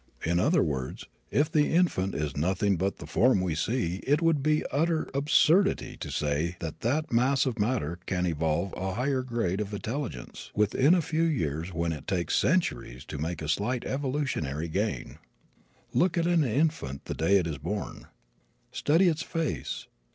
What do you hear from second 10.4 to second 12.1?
within a few years when it